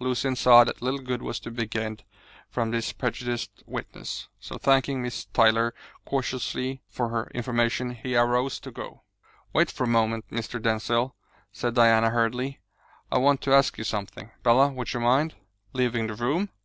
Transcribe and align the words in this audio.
Lucian 0.00 0.34
saw 0.34 0.64
that 0.64 0.82
little 0.82 0.98
good 0.98 1.22
was 1.22 1.38
to 1.38 1.48
be 1.48 1.64
gained 1.64 2.02
from 2.48 2.72
this 2.72 2.92
prejudiced 2.92 3.62
witness, 3.68 4.26
so 4.40 4.58
thanking 4.58 5.00
Miss 5.00 5.26
Tyler 5.26 5.72
courteously 6.04 6.82
for 6.88 7.10
her 7.10 7.30
information, 7.32 7.90
he 7.92 8.16
arose 8.16 8.58
to 8.58 8.72
go. 8.72 9.04
"Wait 9.52 9.70
for 9.70 9.84
a 9.84 9.86
moment, 9.86 10.28
Mr. 10.28 10.60
Denzil," 10.60 11.14
said 11.52 11.74
Diana 11.76 12.10
hurriedly. 12.10 12.58
"I 13.12 13.18
want 13.18 13.40
to 13.42 13.54
ask 13.54 13.78
you 13.78 13.84
something. 13.84 14.32
Bella, 14.42 14.70
would 14.72 14.92
you 14.92 14.98
mind" 14.98 15.36
"Leaving 15.72 16.08
the 16.08 16.16
room? 16.16 16.48